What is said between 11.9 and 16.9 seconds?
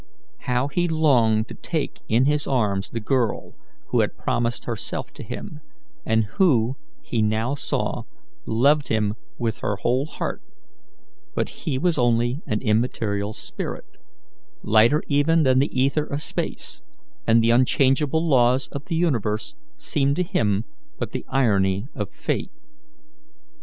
only an immaterial spirit, lighter even than the ether of space,